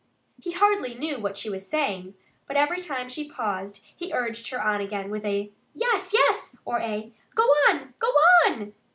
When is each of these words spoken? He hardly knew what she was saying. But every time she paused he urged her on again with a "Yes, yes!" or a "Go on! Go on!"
He 0.41 0.53
hardly 0.53 0.95
knew 0.95 1.19
what 1.19 1.37
she 1.37 1.47
was 1.47 1.67
saying. 1.67 2.15
But 2.47 2.57
every 2.57 2.81
time 2.81 3.07
she 3.07 3.29
paused 3.29 3.83
he 3.95 4.11
urged 4.11 4.49
her 4.49 4.59
on 4.59 4.81
again 4.81 5.11
with 5.11 5.23
a 5.23 5.51
"Yes, 5.75 6.09
yes!" 6.11 6.55
or 6.65 6.79
a 6.79 7.13
"Go 7.35 7.43
on! 7.69 7.93
Go 7.99 8.07
on!" 8.47 8.73